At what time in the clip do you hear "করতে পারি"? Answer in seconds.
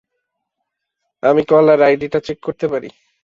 2.43-2.89